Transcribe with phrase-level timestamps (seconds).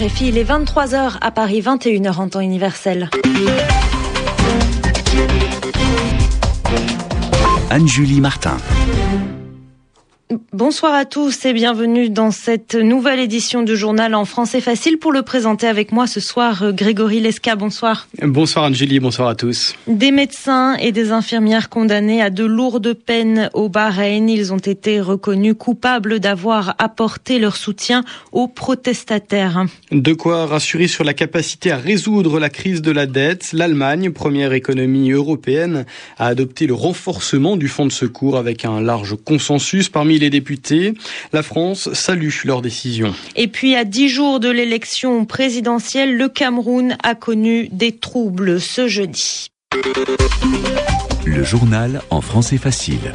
[0.00, 3.10] RFI, il est 23h à Paris, 21h en temps universel.
[7.68, 8.56] Anne-Julie Martin.
[10.52, 14.96] Bonsoir à tous et bienvenue dans cette nouvelle édition du journal en français facile.
[14.96, 18.06] Pour le présenter avec moi ce soir, euh, Grégory Lesca, bonsoir.
[18.22, 19.74] Bonsoir Angélie, bonsoir à tous.
[19.88, 24.28] Des médecins et des infirmières condamnés à de lourdes peines au Bahreïn.
[24.28, 29.64] Ils ont été reconnus coupables d'avoir apporté leur soutien aux protestataires.
[29.90, 33.52] De quoi rassurer sur la capacité à résoudre la crise de la dette.
[33.52, 35.86] L'Allemagne, première économie européenne,
[36.18, 40.94] a adopté le renforcement du fonds de secours avec un large consensus parmi les députés.
[41.32, 43.14] La France salue leur décision.
[43.36, 48.88] Et puis, à dix jours de l'élection présidentielle, le Cameroun a connu des troubles ce
[48.88, 49.48] jeudi.
[51.24, 53.12] Le journal en français facile.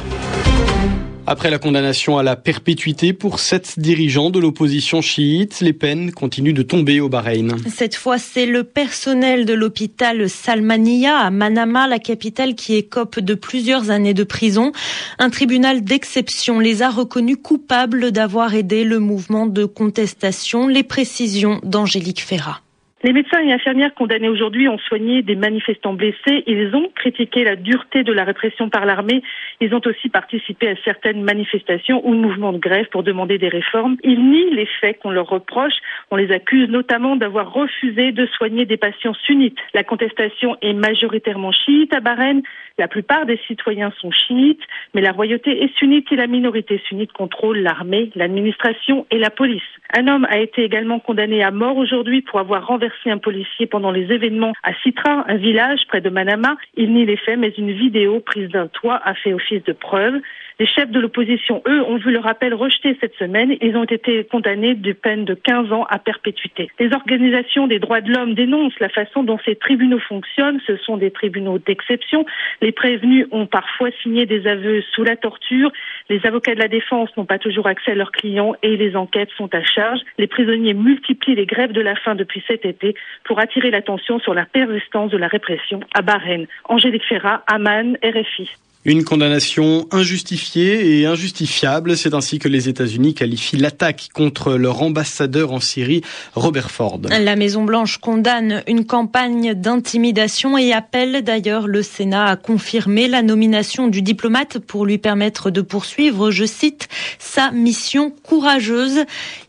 [1.28, 6.54] Après la condamnation à la perpétuité pour sept dirigeants de l'opposition chiite, les peines continuent
[6.54, 7.56] de tomber au Bahreïn.
[7.68, 13.34] Cette fois, c'est le personnel de l'hôpital Salmania à Manama, la capitale, qui écope de
[13.34, 14.70] plusieurs années de prison.
[15.18, 20.68] Un tribunal d'exception les a reconnus coupables d'avoir aidé le mouvement de contestation.
[20.68, 22.60] Les précisions d'Angélique Ferrat.
[23.02, 26.44] Les médecins et infirmières condamnés aujourd'hui ont soigné des manifestants blessés.
[26.46, 29.22] Ils ont critiqué la dureté de la répression par l'armée.
[29.60, 33.96] Ils ont aussi participé à certaines manifestations ou mouvements de grève pour demander des réformes.
[34.02, 35.74] Ils nient les faits qu'on leur reproche.
[36.10, 39.58] On les accuse notamment d'avoir refusé de soigner des patients sunnites.
[39.74, 42.40] La contestation est majoritairement chiite à Bahreïn.
[42.78, 44.60] La plupart des citoyens sont chiites,
[44.94, 49.62] mais la royauté est sunnite et la minorité sunnite contrôle l'armée, l'administration et la police.
[49.96, 53.90] Un homme a été également condamné à mort aujourd'hui pour avoir renversé un policier pendant
[53.90, 56.56] les événements à Citra, un village près de Manama.
[56.76, 60.20] Il nie les faits, mais une vidéo prise d'un toit a fait office de preuve.
[60.58, 63.54] Les chefs de l'opposition, eux, ont vu le rappel rejeté cette semaine.
[63.60, 66.70] Ils ont été condamnés de peine de 15 ans à perpétuité.
[66.78, 70.58] Les organisations des droits de l'homme dénoncent la façon dont ces tribunaux fonctionnent.
[70.66, 72.24] Ce sont des tribunaux d'exception.
[72.62, 75.70] Les prévenus ont parfois signé des aveux sous la torture.
[76.08, 79.30] Les avocats de la défense n'ont pas toujours accès à leurs clients et les enquêtes
[79.36, 80.00] sont à charge.
[80.16, 82.94] Les prisonniers multiplient les grèves de la faim depuis cet été
[83.24, 86.46] pour attirer l'attention sur la persistance de la répression à Bahreïn.
[86.64, 88.48] Angélique Ferrat, Amman, RFI.
[88.88, 95.50] Une condamnation injustifiée et injustifiable, c'est ainsi que les États-Unis qualifient l'attaque contre leur ambassadeur
[95.50, 96.02] en Syrie,
[96.36, 97.00] Robert Ford.
[97.10, 103.88] La Maison-Blanche condamne une campagne d'intimidation et appelle d'ailleurs le Sénat à confirmer la nomination
[103.88, 106.86] du diplomate pour lui permettre de poursuivre, je cite,
[107.18, 109.00] sa mission courageuse.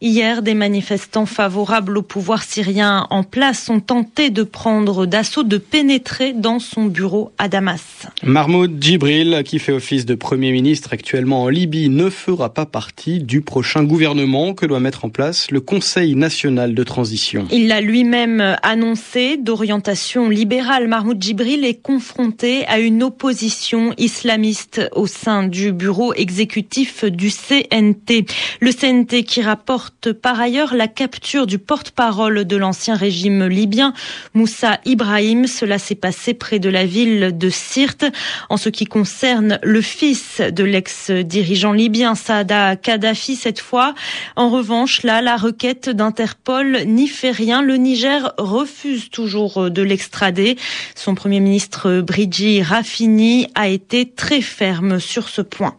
[0.01, 5.59] Hier, des manifestants favorables au pouvoir syrien en place ont tenté de prendre d'assaut, de
[5.59, 8.07] pénétrer dans son bureau à Damas.
[8.23, 13.19] Mahmoud Djibril qui fait office de Premier ministre actuellement en Libye, ne fera pas partie
[13.19, 17.45] du prochain gouvernement que doit mettre en place le Conseil national de transition.
[17.51, 20.87] Il l'a lui-même annoncé, d'orientation libérale.
[20.87, 28.25] Mahmoud Djibril est confronté à une opposition islamiste au sein du bureau exécutif du CNT.
[28.61, 33.93] Le CNT qui rapporte par ailleurs la capture du porte-parole de l'ancien régime libyen,
[34.33, 35.47] Moussa Ibrahim.
[35.47, 38.05] Cela s'est passé près de la ville de Sirte.
[38.49, 43.95] En ce qui concerne concerne le fils de l'ex-dirigeant libyen Saada Kadhafi cette fois.
[44.35, 47.63] En revanche, là, la requête d'Interpol n'y fait rien.
[47.63, 50.55] Le Niger refuse toujours de l'extrader.
[50.93, 55.75] Son premier ministre Bridji Rafini a été très ferme sur ce point.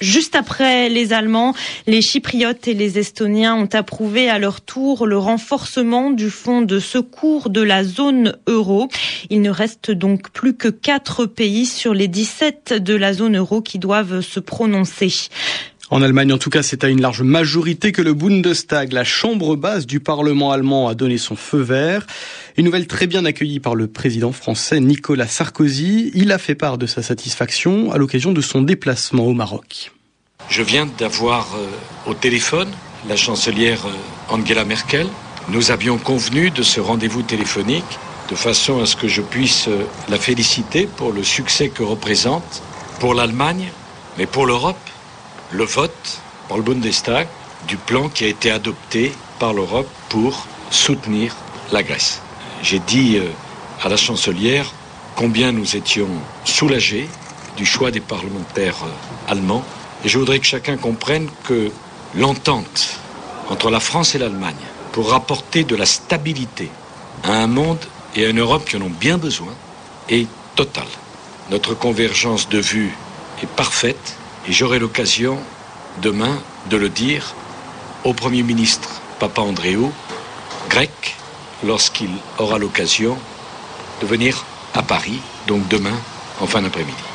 [0.00, 1.54] Juste après les Allemands,
[1.86, 6.78] les Chypriotes et les Estoniens ont approuvé à leur tour le renforcement du fonds de
[6.78, 8.88] secours de la zone euro.
[9.30, 13.60] Il ne reste donc plus que quatre pays sur les 17 de la zone euro
[13.60, 15.12] qui doivent se prononcer.
[15.90, 19.56] En Allemagne, en tout cas, c'est à une large majorité que le Bundestag, la chambre
[19.56, 22.06] basse du Parlement allemand, a donné son feu vert.
[22.58, 26.10] Une nouvelle très bien accueillie par le président français Nicolas Sarkozy.
[26.14, 29.92] Il a fait part de sa satisfaction à l'occasion de son déplacement au Maroc.
[30.58, 32.72] Je viens d'avoir euh, au téléphone
[33.06, 33.92] la chancelière euh,
[34.34, 35.06] Angela Merkel.
[35.50, 37.98] Nous avions convenu de ce rendez-vous téléphonique
[38.30, 42.62] de façon à ce que je puisse euh, la féliciter pour le succès que représente
[42.98, 43.70] pour l'Allemagne,
[44.16, 44.80] mais pour l'Europe
[45.52, 47.28] le vote par le Bundestag
[47.68, 51.36] du plan qui a été adopté par l'Europe pour soutenir
[51.72, 52.20] la Grèce.
[52.62, 53.20] J'ai dit
[53.82, 54.72] à la chancelière
[55.14, 56.08] combien nous étions
[56.44, 57.08] soulagés
[57.56, 58.76] du choix des parlementaires
[59.28, 59.64] allemands
[60.04, 61.70] et je voudrais que chacun comprenne que
[62.14, 62.98] l'entente
[63.50, 64.54] entre la France et l'Allemagne
[64.92, 66.70] pour rapporter de la stabilité
[67.24, 67.84] à un monde
[68.14, 69.52] et à une Europe qui en ont bien besoin
[70.08, 70.86] est totale.
[71.50, 72.94] Notre convergence de vues
[73.42, 74.16] est parfaite
[74.48, 75.38] et j'aurai l'occasion
[76.02, 76.38] demain
[76.70, 77.34] de le dire
[78.04, 79.92] au Premier ministre Papa Andréou
[80.68, 81.16] grec
[81.64, 83.16] lorsqu'il aura l'occasion
[84.00, 85.98] de venir à Paris, donc demain
[86.40, 87.07] en fin d'après-midi.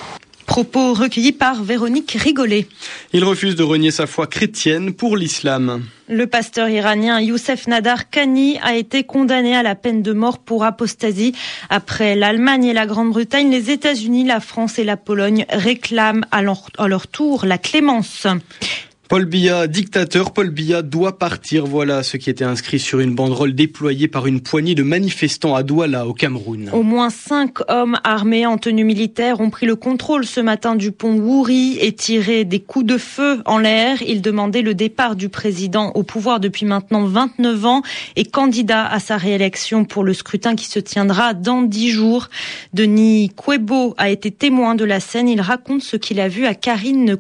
[0.54, 2.68] Propos recueillis par Véronique Rigolet.
[3.12, 5.84] Il refuse de renier sa foi chrétienne pour l'islam.
[6.08, 10.64] Le pasteur iranien Youssef Nadar Khani a été condamné à la peine de mort pour
[10.64, 11.34] apostasie.
[11.72, 16.68] Après l'Allemagne et la Grande-Bretagne, les États-Unis, la France et la Pologne réclament à leur,
[16.78, 18.28] à leur tour la clémence.
[19.10, 21.68] Paul Biya, dictateur, Paul Biya doit partir.
[21.68, 25.62] Voilà ce qui était inscrit sur une banderole déployée par une poignée de manifestants à
[25.62, 26.70] Douala, au Cameroun.
[26.74, 30.92] Au moins cinq hommes armés en tenue militaire ont pris le contrôle ce matin du
[30.92, 34.02] pont Wouri et tiré des coups de feu en l'air.
[34.02, 37.82] Ils demandaient le départ du président au pouvoir depuis maintenant 29 ans
[38.16, 42.30] et candidat à sa réélection pour le scrutin qui se tiendra dans dix jours.
[42.74, 45.28] Denis Kwebo a été témoin de la scène.
[45.28, 47.18] Il raconte ce qu'il a vu à Karine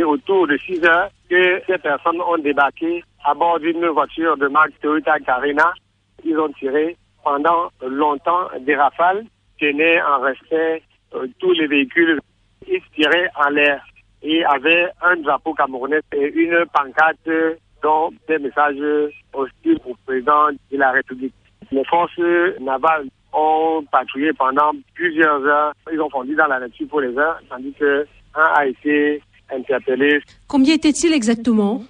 [0.00, 4.48] Kouménioc autour de 6 heures que ces personnes ont débarqué à bord d'une voiture de
[4.48, 5.72] marque Toyota Carina.
[6.24, 9.24] Ils ont tiré pendant longtemps des rafales,
[9.58, 10.82] tenaient en respect
[11.14, 12.20] euh, tous les véhicules.
[12.66, 13.82] Ils tiraient en l'air
[14.22, 17.30] et avaient un drapeau camerounais et une pancarte
[17.82, 21.34] dont des messages hostiles au président de la République.
[21.70, 22.18] Les forces
[22.60, 25.72] navales ont patrouillé pendant plusieurs heures.
[25.92, 30.20] Ils ont fondu dans la nature pour les heures, tandis que un a été interpellés.
[30.48, 31.82] Combien était-il exactement?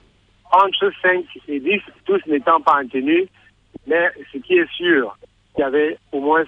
[0.52, 3.26] Entre 5 et 10, tous n'étant pas en tenue.
[3.86, 5.16] Mais ce qui est sûr,
[5.56, 6.44] il y avait au moins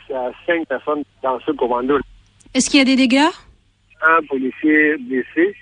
[0.46, 1.98] 5 personnes dans ce commando.
[2.54, 3.30] Est-ce qu'il y a des dégâts?
[4.02, 5.54] Un policier blessé.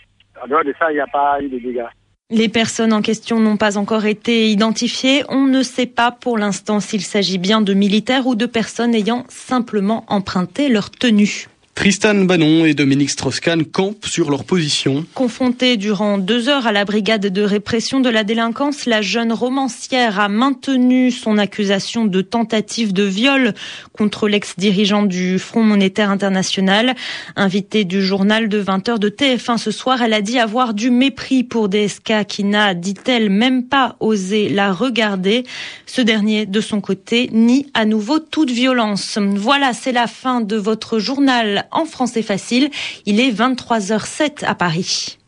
[0.42, 1.88] En dehors de ça, il n'y a pas eu de dégâts.
[2.30, 5.24] Les personnes en question n'ont pas encore été identifiées.
[5.28, 9.24] On ne sait pas pour l'instant s'il s'agit bien de militaires ou de personnes ayant
[9.28, 11.48] simplement emprunté leur tenue.
[11.80, 15.06] Tristan Bannon et Dominique Strauss-Kahn campent sur leur position.
[15.14, 20.20] Confrontée durant deux heures à la brigade de répression de la délinquance, la jeune romancière
[20.20, 23.54] a maintenu son accusation de tentative de viol
[23.96, 26.94] contre l'ex-dirigeant du Front monétaire international.
[27.34, 31.44] Invitée du journal de 20h de TF1 ce soir, elle a dit avoir du mépris
[31.44, 35.44] pour DSK qui n'a, dit-elle, même pas osé la regarder.
[35.86, 39.16] Ce dernier, de son côté, nie à nouveau toute violence.
[39.16, 42.70] Voilà, c'est la fin de votre journal en français facile.
[43.06, 45.18] Il est 23h07 à Paris.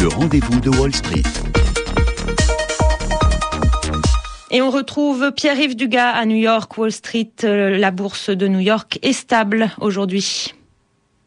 [0.00, 1.22] Le rendez-vous de Wall Street.
[4.50, 7.32] Et on retrouve Pierre-Yves Dugas à New York, Wall Street.
[7.42, 10.54] Euh, la bourse de New York est stable aujourd'hui.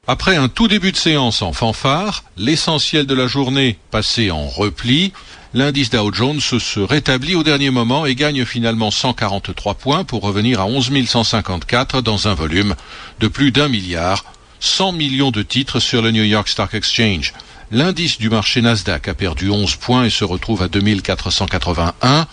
[0.09, 5.11] Après un tout début de séance en fanfare, l'essentiel de la journée passé en repli,
[5.53, 10.59] L'indice Dow Jones se rétablit au dernier moment et gagne finalement 143 points pour revenir
[10.59, 12.75] à 11 154 dans un volume
[13.21, 14.25] de plus d'un milliard,
[14.59, 17.33] 100 millions de titres sur le New York Stock Exchange.
[17.71, 22.27] L'indice du marché Nasdaq a perdu 11 points et se retrouve à 2481.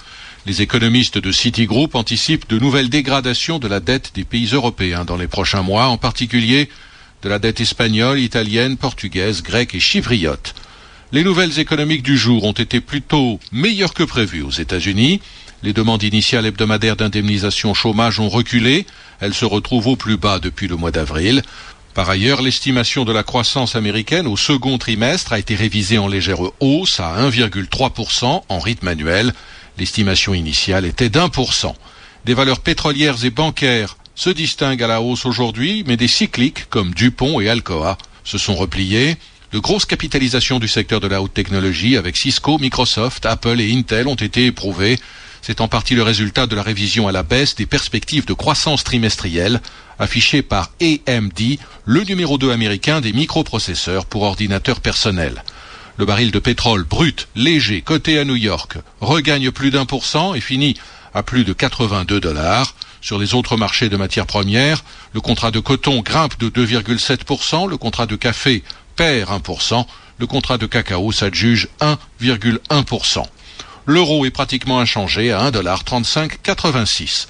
[0.47, 5.17] Les économistes de Citigroup anticipent de nouvelles dégradations de la dette des pays européens dans
[5.17, 6.69] les prochains mois, en particulier
[7.25, 10.55] de la dette espagnole, italienne, portugaise, grecque et chypriote.
[11.11, 15.23] Les nouvelles économiques du jour ont été plutôt meilleures que prévues aux États-Unis.
[15.63, 18.85] Les demandes initiales hebdomadaires d'indemnisation chômage ont reculé.
[19.21, 21.43] Elles se retrouvent au plus bas depuis le mois d'avril.
[21.95, 26.41] Par ailleurs, l'estimation de la croissance américaine au second trimestre a été révisée en légère
[26.61, 29.33] hausse à 1,3% en rythme annuel.
[29.79, 31.75] L'estimation initiale était d'un pour cent.
[32.27, 36.95] Des valeurs pétrolières et bancaires se distinguent à la hausse aujourd'hui, mais des cycliques comme
[36.95, 39.17] Dupont et Alcoa se sont repliés.
[39.53, 44.09] De grosses capitalisations du secteur de la haute technologie avec Cisco, Microsoft, Apple et Intel
[44.09, 44.99] ont été éprouvées.
[45.43, 48.83] C'est en partie le résultat de la révision à la baisse des perspectives de croissance
[48.83, 49.61] trimestrielle
[49.99, 55.45] affichées par AMD, le numéro 2 américain des microprocesseurs pour ordinateurs personnels.
[55.97, 60.35] Le baril de pétrole brut, léger, coté à New York, regagne plus d'un pour cent
[60.35, 60.77] et finit
[61.15, 62.75] à plus de 82 dollars.
[63.05, 64.83] Sur les autres marchés de matières premières,
[65.13, 68.65] le contrat de coton grimpe de 2,7%, le contrat de café
[68.97, 69.85] perd 1%,
[70.17, 73.23] le contrat de cacao s'adjuge 1,1%.
[73.85, 77.27] L'euro est pratiquement inchangé à 1,3586.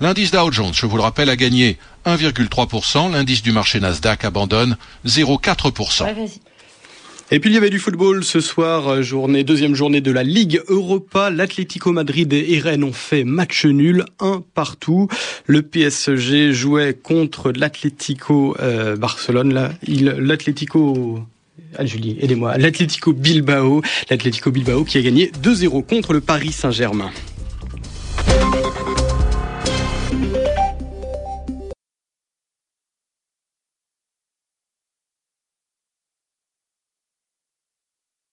[0.00, 3.10] L'indice Dow Jones, je vous le rappelle, a gagné 1,3%.
[3.10, 6.06] L'indice du marché Nasdaq abandonne 0,4%.
[7.32, 10.22] Et puis il y avait du football ce soir, euh, journée deuxième journée de la
[10.22, 11.28] Ligue Europa.
[11.30, 15.08] L'Atlético Madrid et Rennes ont fait match nul, un partout.
[15.46, 19.52] Le PSG jouait contre l'Atlético euh, Barcelone.
[19.52, 21.18] Là, l'Atlético
[21.76, 22.56] ah, Julie, aidez-moi.
[22.58, 27.10] L'Atlético Bilbao, l'Atlético Bilbao qui a gagné 2-0 contre le Paris Saint-Germain.